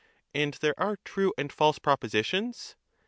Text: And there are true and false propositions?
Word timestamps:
And 0.33 0.55
there 0.55 0.73
are 0.79 0.97
true 1.05 1.31
and 1.37 1.53
false 1.53 1.77
propositions? 1.77 2.75